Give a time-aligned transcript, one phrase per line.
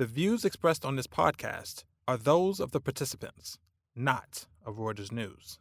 [0.00, 3.58] The views expressed on this podcast are those of the participants,
[3.94, 5.58] not of Reuters News.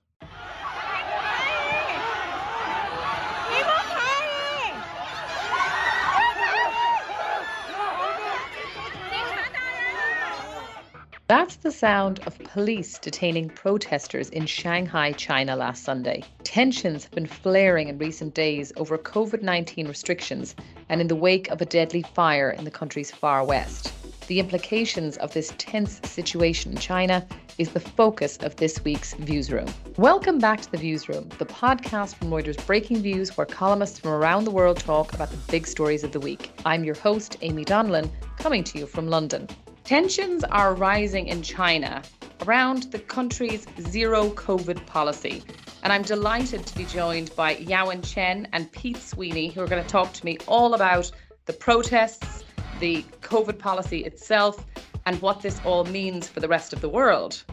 [11.27, 16.23] That's the sound of police detaining protesters in Shanghai, China last Sunday.
[16.45, 20.55] Tensions have been flaring in recent days over COVID 19 restrictions
[20.87, 23.91] and in the wake of a deadly fire in the country's far west.
[24.29, 27.25] The implications of this tense situation in China
[27.57, 29.67] is the focus of this week's Viewsroom.
[29.97, 34.51] Welcome back to the Viewsroom, the podcast from Reuters Breakingviews, where columnists from around the
[34.51, 36.51] world talk about the big stories of the week.
[36.63, 39.47] I'm your host, Amy Donnellan, coming to you from London.
[39.83, 42.03] Tensions are rising in China
[42.45, 45.41] around the country's zero COVID policy.
[45.81, 49.83] And I'm delighted to be joined by Yawen Chen and Pete Sweeney, who are going
[49.83, 51.11] to talk to me all about
[51.47, 52.43] the protests,
[52.79, 54.65] the COVID policy itself,
[55.05, 57.43] and what this all means for the rest of the world.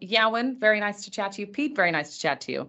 [0.00, 1.46] Yawen, very nice to chat to you.
[1.46, 2.68] Pete, very nice to chat to you.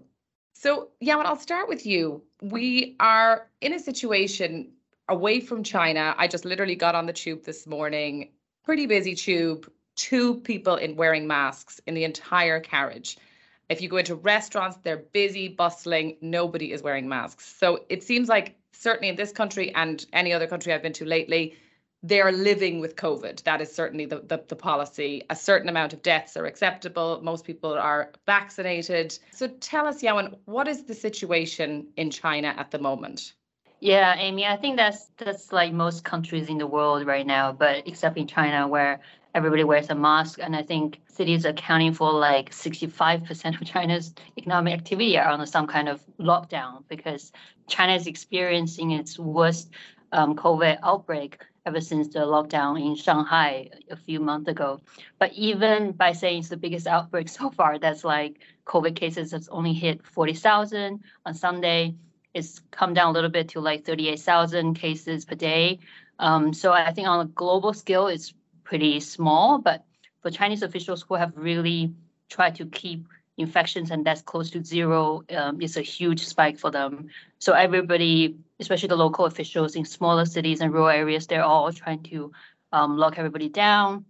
[0.53, 2.21] So, Yawen, I'll start with you.
[2.41, 4.71] We are in a situation
[5.07, 6.15] away from China.
[6.17, 8.31] I just literally got on the tube this morning,
[8.63, 13.17] pretty busy tube, two people in wearing masks in the entire carriage.
[13.69, 17.55] If you go into restaurants, they're busy, bustling, nobody is wearing masks.
[17.57, 21.05] So it seems like certainly in this country and any other country I've been to
[21.05, 21.55] lately,
[22.01, 23.43] they're living with COVID.
[23.43, 25.23] That is certainly the, the, the, policy.
[25.29, 27.19] A certain amount of deaths are acceptable.
[27.21, 29.19] Most people are vaccinated.
[29.31, 33.33] So tell us, Yawen, what is the situation in China at the moment?
[33.81, 37.87] Yeah, Amy, I think that's that's like most countries in the world right now, but
[37.87, 38.99] except in China where
[39.35, 44.73] everybody wears a mask and I think cities accounting for like 65% of China's economic
[44.73, 47.31] activity are on some kind of lockdown because
[47.67, 49.69] China is experiencing its worst
[50.11, 54.81] um, COVID outbreak ever since the lockdown in Shanghai a few months ago.
[55.19, 59.47] But even by saying it's the biggest outbreak so far, that's like COVID cases has
[59.49, 61.95] only hit 40,000 on Sunday
[62.33, 65.79] it's come down a little bit to like 38,000 cases per day.
[66.19, 68.33] Um, so I think on a global scale, it's
[68.69, 69.83] pretty small, but
[70.21, 71.91] for Chinese officials who have really
[72.29, 73.07] tried to keep
[73.37, 77.07] infections and that's close to zero, um, it's a huge spike for them.
[77.39, 82.03] So everybody, especially the local officials in smaller cities and rural areas, they're all trying
[82.03, 82.31] to
[82.71, 84.05] um, lock everybody down,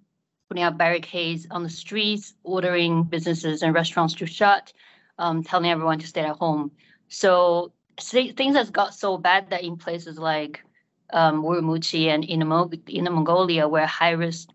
[0.50, 4.74] putting up barricades on the streets, ordering businesses and restaurants to shut,
[5.19, 6.69] um, telling everyone to stay at home.
[7.08, 10.66] So things has got so bad that in places like
[11.14, 12.42] um, Urumqi and in,
[12.88, 14.50] in Mongolia, where high risk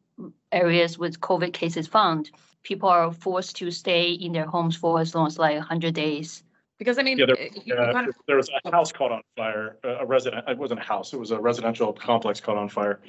[0.52, 2.30] areas with COVID cases found,
[2.62, 6.42] people are forced to stay in their homes for as long as like 100 days.
[6.78, 8.16] Because I mean, yeah, there, uh, kind of...
[8.26, 9.78] there, was a house caught on fire.
[9.84, 13.00] A resident, it wasn't a house; it was a residential complex caught on fire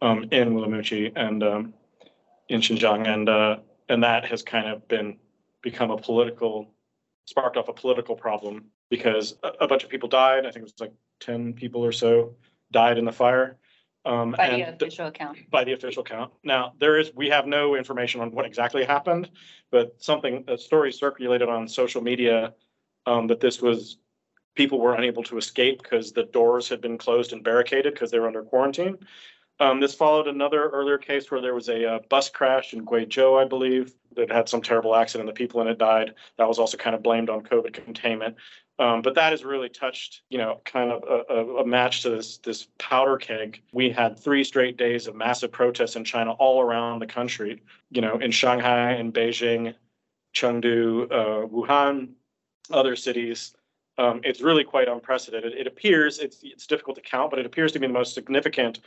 [0.00, 1.74] um, in Urumqi and um,
[2.48, 3.58] in Xinjiang, and uh,
[3.90, 5.18] and that has kind of been
[5.60, 6.70] become a political,
[7.26, 10.46] sparked off a political problem because a, a bunch of people died.
[10.46, 12.34] I think it was like 10 people or so
[12.70, 13.56] died in the fire.
[14.06, 15.38] Um, By the official account.
[15.50, 16.32] by the official count.
[16.42, 19.30] Now, there is, we have no information on what exactly happened,
[19.70, 22.54] but something, a story circulated on social media
[23.04, 23.98] um, that this was,
[24.54, 28.18] people were unable to escape because the doors had been closed and barricaded because they
[28.18, 28.96] were under quarantine.
[29.58, 33.38] Um, this followed another earlier case where there was a uh, bus crash in Guizhou,
[33.38, 35.28] I believe, that had some terrible accident.
[35.28, 36.14] The people in it died.
[36.38, 38.36] That was also kind of blamed on COVID containment.
[38.78, 42.38] Um, but that has really touched, you know, kind of a, a, match to this
[42.38, 43.60] this powder keg.
[43.72, 47.62] We had three straight days of massive protests in China all around the country.
[47.90, 49.74] You know, in Shanghai, in Beijing,
[50.34, 52.12] Chengdu, uh, Wuhan,
[52.70, 53.54] other cities.
[53.98, 55.52] Um, it's really quite unprecedented.
[55.52, 58.80] It appears it's it's difficult to count, but it appears to be the most significant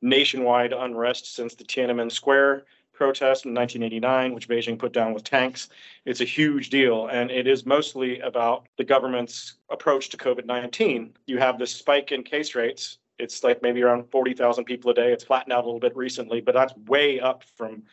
[0.00, 2.66] nationwide unrest since the Tiananmen Square
[3.00, 5.70] protest in 1989, which Beijing put down with tanks.
[6.04, 11.14] It's a huge deal, and it is mostly about the government's approach to COVID 19.
[11.26, 12.98] You have this spike in case rates.
[13.18, 15.12] It's like maybe around 40,000 people a day.
[15.12, 17.84] It's flattened out a little bit recently, but that's way up from,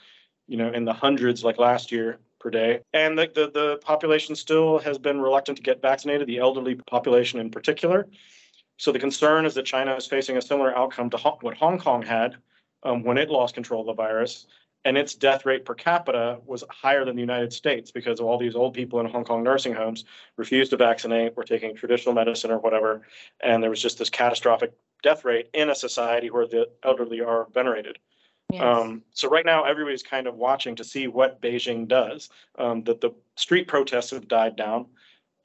[0.46, 2.82] you know, in the hundreds like last year per day.
[2.92, 7.40] And the, the, the population still has been reluctant to get vaccinated, the elderly population
[7.40, 8.10] in particular.
[8.76, 12.02] So the concern is that China is facing a similar outcome to what Hong Kong
[12.02, 12.36] had
[12.84, 14.48] um, when it lost control of the virus
[14.88, 18.38] and its death rate per capita was higher than the United States because of all
[18.38, 20.06] these old people in Hong Kong nursing homes
[20.38, 23.02] refused to vaccinate, were taking traditional medicine or whatever,
[23.42, 24.72] and there was just this catastrophic
[25.04, 27.98] death rate in a society where the elderly are venerated.
[28.50, 28.64] Yes.
[28.64, 32.30] Um, so right now, everybody's kind of watching to see what Beijing does.
[32.58, 34.86] Um, that the street protests have died down.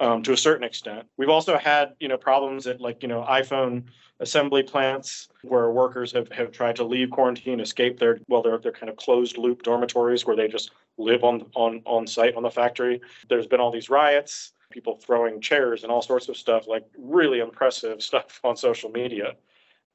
[0.03, 1.07] Um, to a certain extent.
[1.17, 3.85] We've also had, you know, problems at like, you know, iPhone
[4.19, 8.73] assembly plants where workers have, have tried to leave quarantine, escape their, well, they're, they're
[8.73, 12.51] kind of closed loop dormitories where they just live on, on, on site on the
[12.51, 13.01] factory.
[13.29, 17.39] There's been all these riots, people throwing chairs and all sorts of stuff, like really
[17.39, 19.35] impressive stuff on social media.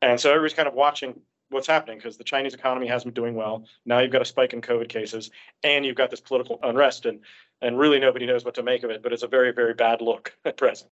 [0.02, 1.20] And so everybody's kind of watching
[1.50, 3.66] what's happening because the Chinese economy hasn't been doing well.
[3.86, 5.32] Now you've got a spike in COVID cases
[5.64, 7.20] and you've got this political unrest and
[7.62, 10.02] and really nobody knows what to make of it, but it's a very, very bad
[10.02, 10.92] look at present.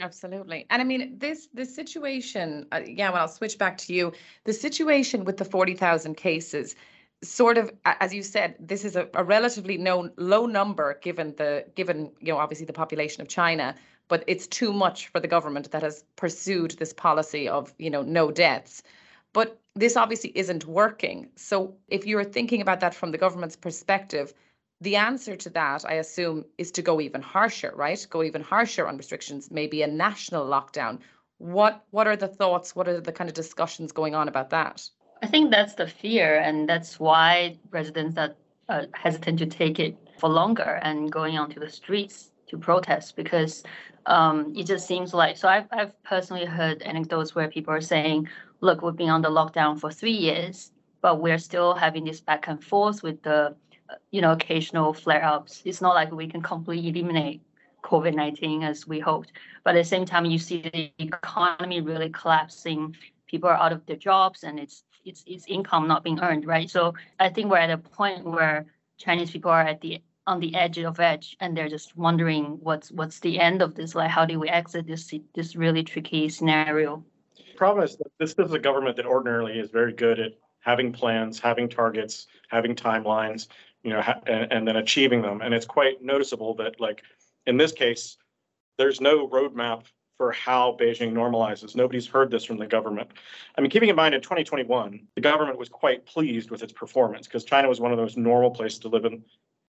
[0.00, 0.64] Absolutely.
[0.70, 4.12] And I mean, this this situation, uh, yeah, well, I'll switch back to you.
[4.44, 6.76] The situation with the 40,000 cases,
[7.24, 11.64] sort of, as you said, this is a, a relatively known low number given the,
[11.74, 13.74] given, you know, obviously the population of China,
[14.06, 18.02] but it's too much for the government that has pursued this policy of, you know,
[18.02, 18.84] no deaths.
[19.32, 21.28] But this obviously isn't working.
[21.36, 24.34] So if you're thinking about that from the government's perspective,
[24.80, 28.06] the answer to that, I assume, is to go even harsher, right?
[28.10, 31.00] Go even harsher on restrictions, maybe a national lockdown.
[31.38, 32.74] What what are the thoughts?
[32.76, 34.88] What are the kind of discussions going on about that?
[35.22, 38.34] I think that's the fear, and that's why residents are
[38.68, 43.62] uh, hesitant to take it for longer and going onto the streets to protest because
[44.06, 45.36] um, it just seems like.
[45.36, 48.28] So I've I've personally heard anecdotes where people are saying,
[48.60, 52.48] "Look, we've been on the lockdown for three years, but we're still having this back
[52.48, 53.56] and forth with the
[54.10, 55.62] you know, occasional flare-ups.
[55.64, 57.42] It's not like we can completely eliminate
[57.84, 59.32] COVID-19 as we hoped.
[59.64, 62.96] But at the same time, you see the economy really collapsing.
[63.26, 66.68] People are out of their jobs and it's it's it's income not being earned, right?
[66.68, 68.66] So I think we're at a point where
[68.98, 72.90] Chinese people are at the on the edge of edge and they're just wondering what's
[72.90, 77.02] what's the end of this like how do we exit this this really tricky scenario
[77.58, 81.38] problem is that this is a government that ordinarily is very good at having plans
[81.38, 83.48] having targets having timelines
[83.82, 85.40] you know, and, and then achieving them.
[85.40, 87.02] And it's quite noticeable that, like,
[87.46, 88.16] in this case,
[88.76, 89.84] there's no roadmap
[90.16, 91.76] for how Beijing normalizes.
[91.76, 93.10] Nobody's heard this from the government.
[93.56, 97.26] I mean, keeping in mind in 2021, the government was quite pleased with its performance
[97.26, 99.22] because China was one of those normal places to live in.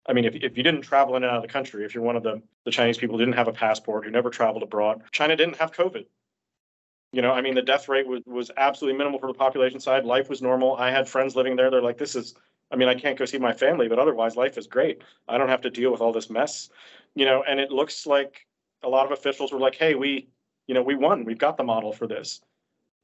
[0.08, 2.02] I mean, if, if you didn't travel in and out of the country, if you're
[2.02, 5.02] one of the, the Chinese people who didn't have a passport, who never traveled abroad,
[5.12, 6.06] China didn't have COVID.
[7.12, 10.04] You know, I mean, the death rate was, was absolutely minimal for the population side.
[10.04, 10.76] Life was normal.
[10.76, 11.70] I had friends living there.
[11.70, 12.34] They're like, this is
[12.70, 15.02] I mean, I can't go see my family, but otherwise life is great.
[15.26, 16.68] I don't have to deal with all this mess,
[17.14, 18.46] you know, and it looks like
[18.82, 20.28] a lot of officials were like, hey, we,
[20.66, 21.24] you know, we won.
[21.24, 22.40] We've got the model for this.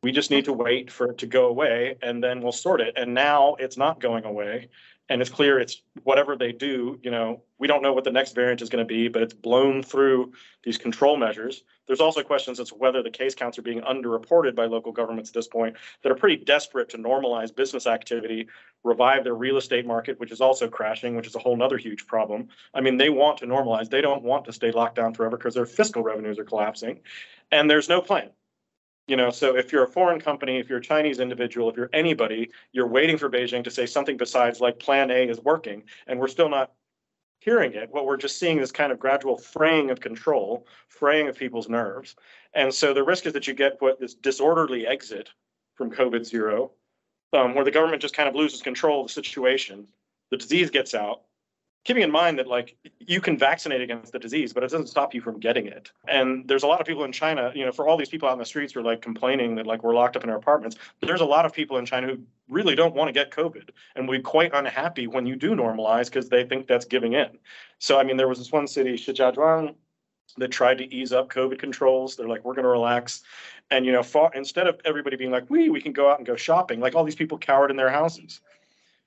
[0.05, 2.93] We just need to wait for it to go away and then we'll sort it.
[2.95, 4.69] And now it's not going away.
[5.09, 8.35] And it's clear it's whatever they do, you know, we don't know what the next
[8.35, 11.63] variant is going to be, but it's blown through these control measures.
[11.87, 15.31] There's also questions as to whether the case counts are being underreported by local governments
[15.31, 18.49] at this point that are pretty desperate to normalize business activity,
[18.83, 22.07] revive their real estate market, which is also crashing, which is a whole other huge
[22.07, 22.49] problem.
[22.75, 23.89] I mean, they want to normalize.
[23.89, 27.01] They don't want to stay locked down forever because their fiscal revenues are collapsing.
[27.51, 28.29] And there's no plan.
[29.07, 31.91] You know, so if you're a foreign company, if you're a Chinese individual, if you're
[31.93, 36.19] anybody, you're waiting for Beijing to say something besides like plan A is working, and
[36.19, 36.73] we're still not
[37.41, 37.91] hearing it.
[37.91, 42.17] What we're just seeing is kind of gradual fraying of control, fraying of people's nerves.
[42.55, 45.29] And so the risk is that you get what this disorderly exit
[45.75, 46.71] from COVID zero,
[47.35, 49.87] um, where the government just kind of loses control of the situation.
[50.31, 51.23] The disease gets out,
[51.85, 55.15] keeping in mind that like you can vaccinate against the disease, but it doesn't stop
[55.15, 55.93] you from getting it.
[56.09, 58.33] And there's a lot of people in China, you know, for all these people out
[58.33, 60.77] in the streets who are like complaining that like we're locked up in our apartments,
[61.03, 64.09] there's a lot of people in China who really don't want to get COVID and
[64.09, 67.39] we quite unhappy when you do normalize because they think that's giving in.
[67.79, 69.75] So I mean, there was this one city, Shijiazhuang,
[70.39, 72.17] that tried to ease up COVID controls.
[72.17, 73.23] They're like, we're going to relax.
[73.71, 76.27] And, you know, far, instead of everybody being like, we, we can go out and
[76.27, 78.41] go shopping, like all these people cowered in their houses.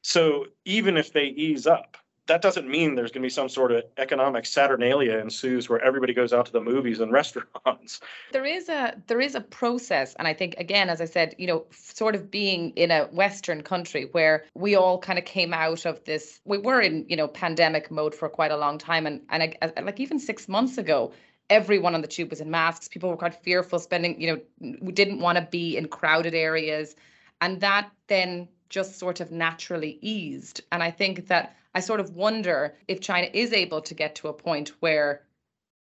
[0.01, 3.71] So even if they ease up, that doesn't mean there's going to be some sort
[3.71, 7.99] of economic saturnalia ensues where everybody goes out to the movies and restaurants.
[8.31, 11.47] There is a there is a process and i think again as i said you
[11.47, 15.85] know sort of being in a western country where we all kind of came out
[15.85, 19.21] of this we were in you know pandemic mode for quite a long time and
[19.29, 21.11] and I, like even 6 months ago
[21.49, 22.89] everyone on the tube was in masks.
[22.89, 26.95] People were quite fearful spending you know we didn't want to be in crowded areas
[27.41, 32.15] and that then just sort of naturally eased and i think that I sort of
[32.15, 35.21] wonder if China is able to get to a point where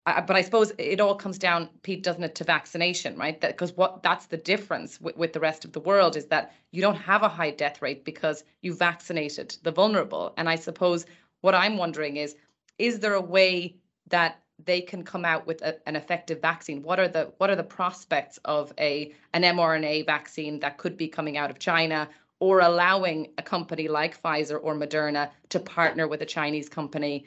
[0.05, 3.41] but I suppose it all comes down, Pete, doesn't it, to vaccination, right?
[3.41, 6.81] Because what that's the difference with, with the rest of the world is that you
[6.81, 10.33] don't have a high death rate because you vaccinated the vulnerable.
[10.37, 11.07] And I suppose
[11.41, 12.35] what I'm wondering is,
[12.77, 13.75] is there a way
[14.07, 16.83] that they can come out with a, an effective vaccine?
[16.83, 21.07] What are the what are the prospects of a an mRNA vaccine that could be
[21.07, 22.07] coming out of China
[22.39, 27.25] or allowing a company like Pfizer or Moderna to partner with a Chinese company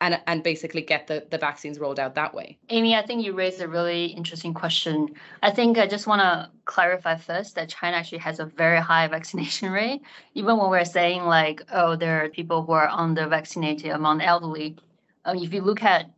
[0.00, 2.58] and and basically get the, the vaccines rolled out that way?
[2.68, 5.08] Amy, I think you raised a really interesting question.
[5.42, 9.06] I think I just want to clarify first that China actually has a very high
[9.16, 10.02] vaccination rate.
[10.34, 14.76] Even when we're saying like, oh, there are people who are under vaccinated among elderly.
[15.24, 16.10] Um, if you look at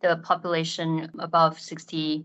[0.00, 2.24] the population above 60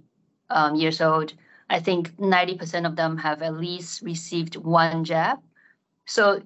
[0.49, 1.33] um, years old,
[1.69, 5.39] I think 90% of them have at least received one jab.
[6.09, 6.41] So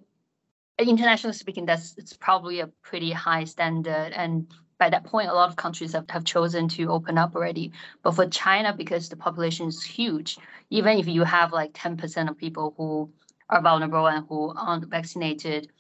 [0.78, 4.12] internationally speaking, that's it's probably a pretty high standard.
[4.12, 7.72] And by that point, a lot of countries have, have chosen to open up already.
[8.02, 10.38] But for China, because the population is huge,
[10.70, 13.10] even if you have like 10% of people who
[13.50, 15.72] are vulnerable and who aren't vaccinated,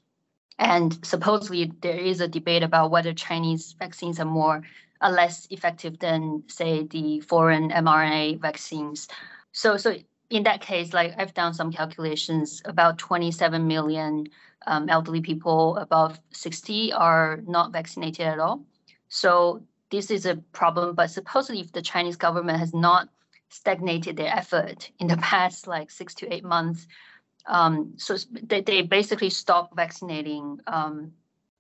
[0.57, 4.61] and supposedly there is a debate about whether Chinese vaccines are more
[5.01, 9.09] or less effective than, say, the foreign mRNA vaccines.
[9.51, 9.97] So, so
[10.33, 14.27] in that case, like I've done some calculations, about 27 million
[14.65, 18.65] um, elderly people above 60 are not vaccinated at all.
[19.09, 19.61] So
[19.91, 20.95] this is a problem.
[20.95, 23.09] But supposedly, if the Chinese government has not
[23.49, 26.87] stagnated their effort in the past like six to eight months,
[27.45, 31.11] um, so they, they basically stopped vaccinating um,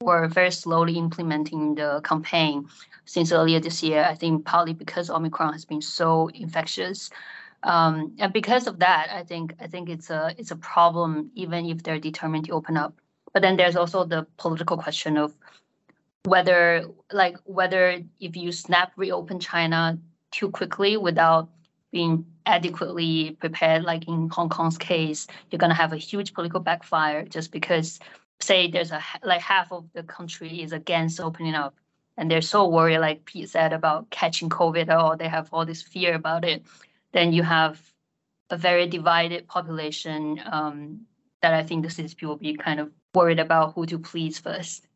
[0.01, 2.67] or very slowly implementing the campaign
[3.05, 4.03] since earlier this year.
[4.03, 7.11] I think partly because Omicron has been so infectious.
[7.63, 11.65] Um, and because of that, I think I think it's a it's a problem even
[11.65, 12.93] if they're determined to open up.
[13.33, 15.33] But then there's also the political question of
[16.25, 19.97] whether like whether if you snap reopen China
[20.31, 21.49] too quickly without
[21.91, 27.23] being adequately prepared, like in Hong Kong's case, you're to have a huge political backfire
[27.23, 27.99] just because,
[28.41, 31.75] say, there's a like half of the country is against opening up,
[32.17, 35.81] and they're so worried, like Pete said, about catching COVID, or they have all this
[35.81, 36.63] fear about it
[37.13, 37.81] then you have
[38.49, 41.01] a very divided population um,
[41.41, 44.87] that I think the CCP will be kind of worried about who to please first.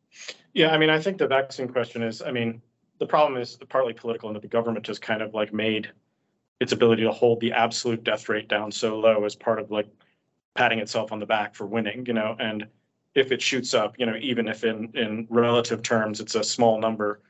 [0.52, 2.60] Yeah, I mean, I think the vaccine question is, I mean,
[2.98, 5.90] the problem is partly political and that the government just kind of like made
[6.60, 9.86] its ability to hold the absolute death rate down so low as part of like
[10.56, 12.66] patting itself on the back for winning, you know, and
[13.14, 16.80] if it shoots up, you know, even if in in relative terms it's a small
[16.80, 17.20] number,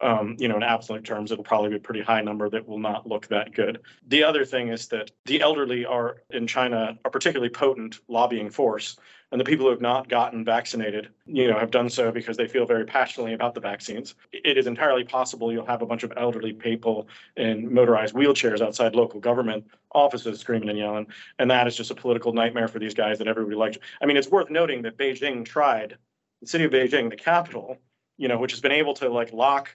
[0.00, 2.78] um, you know, in absolute terms, it'll probably be a pretty high number that will
[2.78, 3.80] not look that good.
[4.08, 8.98] The other thing is that the elderly are in China a particularly potent lobbying force,
[9.32, 12.46] and the people who have not gotten vaccinated, you know, have done so because they
[12.46, 14.14] feel very passionately about the vaccines.
[14.32, 18.94] It is entirely possible you'll have a bunch of elderly people in motorized wheelchairs outside
[18.94, 21.06] local government offices screaming and yelling,
[21.38, 23.78] and that is just a political nightmare for these guys that everybody likes.
[24.02, 25.96] I mean, it's worth noting that Beijing tried,
[26.42, 27.78] the city of Beijing, the capital,
[28.18, 29.74] you know, which has been able to like lock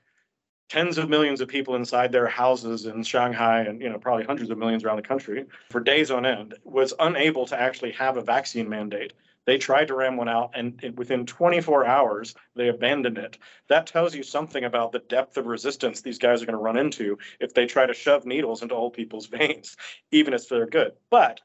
[0.72, 4.50] tens of millions of people inside their houses in Shanghai and you know probably hundreds
[4.50, 8.22] of millions around the country for days on end was unable to actually have a
[8.22, 9.12] vaccine mandate.
[9.46, 13.38] They tried to ram one out and within 24 hours they abandoned it.
[13.68, 16.78] That tells you something about the depth of resistance these guys are going to run
[16.78, 19.76] into if they try to shove needles into old people's veins,
[20.12, 20.94] even if they're good.
[21.10, 21.42] But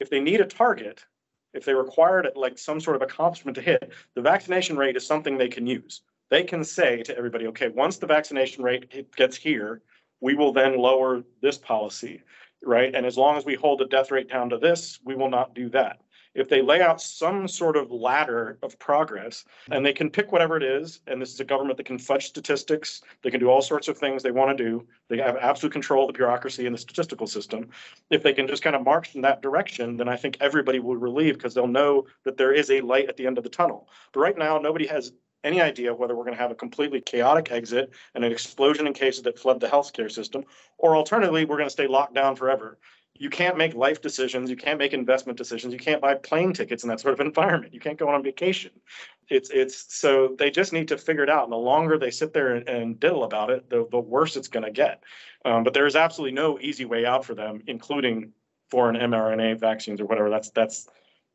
[0.00, 1.04] if they need a target,
[1.52, 5.06] if they require it like some sort of accomplishment to hit, the vaccination rate is
[5.06, 6.00] something they can use
[6.34, 9.82] they can say to everybody, okay, once the vaccination rate gets here,
[10.20, 12.22] we will then lower this policy,
[12.60, 12.92] right?
[12.92, 15.54] And as long as we hold the death rate down to this, we will not
[15.54, 16.00] do that.
[16.34, 20.56] If they lay out some sort of ladder of progress and they can pick whatever
[20.56, 23.62] it is, and this is a government that can fudge statistics, they can do all
[23.62, 26.74] sorts of things they want to do, they have absolute control of the bureaucracy and
[26.74, 27.68] the statistical system.
[28.10, 30.96] If they can just kind of march in that direction, then I think everybody will
[30.96, 33.88] relieve because they'll know that there is a light at the end of the tunnel.
[34.12, 35.12] But right now, nobody has
[35.44, 38.92] any idea whether we're going to have a completely chaotic exit and an explosion in
[38.92, 40.44] cases that flood the healthcare system,
[40.78, 42.78] or alternatively, we're going to stay locked down forever.
[43.16, 44.50] You can't make life decisions.
[44.50, 45.72] You can't make investment decisions.
[45.72, 47.72] You can't buy plane tickets in that sort of environment.
[47.72, 48.72] You can't go on vacation.
[49.28, 51.44] It's it's so they just need to figure it out.
[51.44, 54.48] And the longer they sit there and, and diddle about it, the, the worse it's
[54.48, 55.04] going to get.
[55.44, 58.32] Um, but there is absolutely no easy way out for them, including
[58.68, 60.28] foreign mRNA vaccines or whatever.
[60.28, 60.88] That's that's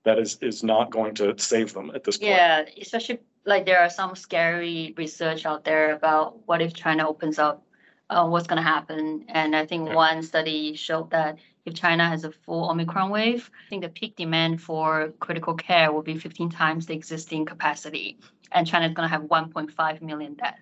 [0.04, 2.32] that is is not going to save them at this point.
[2.32, 7.40] Yeah, especially like there are some scary research out there about what if China opens
[7.40, 7.64] up,
[8.10, 9.26] uh, what's going to happen.
[9.30, 13.70] And I think one study showed that if China has a full Omicron wave, I
[13.70, 18.20] think the peak demand for critical care will be 15 times the existing capacity,
[18.52, 20.62] and China is going to have 1.5 million deaths.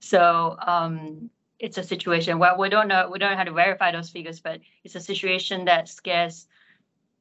[0.00, 3.92] So um, it's a situation where we don't know we don't know how to verify
[3.92, 6.46] those figures, but it's a situation that scares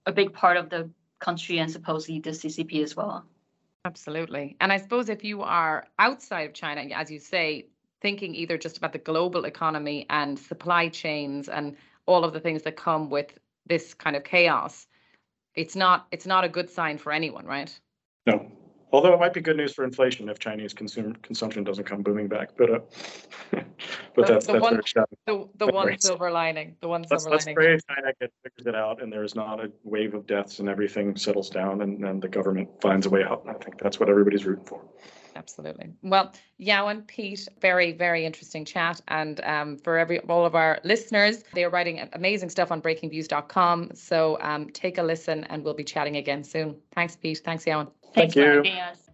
[0.06, 3.26] a big part of the country and supposedly the CCP as well.
[3.86, 4.58] Absolutely.
[4.60, 7.68] And I suppose if you are outside of China, as you say,
[8.02, 11.78] thinking either just about the global economy and supply chains and
[12.08, 13.38] all of the things that come with
[13.68, 14.88] this kind of chaos,
[15.54, 17.80] it's not it's not a good sign for anyone, right?
[18.26, 18.52] No.
[18.92, 22.28] Although it might be good news for inflation if Chinese consumer consumption doesn't come booming
[22.28, 22.80] back, but uh,
[23.52, 23.64] but
[24.16, 24.82] The- that's the that's one-.
[25.26, 26.76] The, the one silver lining.
[26.82, 27.56] The one Let's silver let's lining.
[27.56, 30.70] pray China gets figures it out and there is not a wave of deaths and
[30.70, 33.44] everything settles down and and the government finds a way out.
[33.48, 34.82] I think that's what everybody's rooting for.
[35.36, 35.90] Absolutely.
[36.02, 39.02] Well, Yawen Pete, very, very interesting chat.
[39.10, 43.92] And um, for every all of our listeners, they are writing amazing stuff on breakingviews.com.
[43.94, 46.76] So um, take a listen and we'll be chatting again soon.
[46.94, 47.42] Thanks, Pete.
[47.44, 47.88] Thanks, Yawen.
[48.14, 48.48] Thanks Thank for you.
[48.48, 49.10] having us.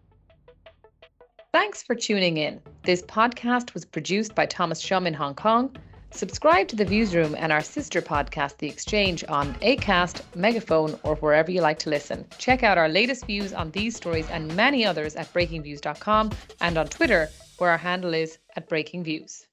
[1.52, 2.62] Thanks for tuning in.
[2.84, 5.76] This podcast was produced by Thomas Shum in Hong Kong.
[6.14, 11.50] Subscribe to The Viewsroom and our sister podcast, The Exchange, on ACAST, Megaphone, or wherever
[11.52, 12.28] you like to listen.
[12.38, 16.88] Check out our latest views on these stories and many others at breakingviews.com and on
[16.88, 19.46] Twitter, where our handle is at Breakingviews.